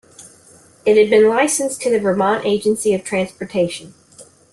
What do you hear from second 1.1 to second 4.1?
been licensed to the Vermont Agency of Transportation.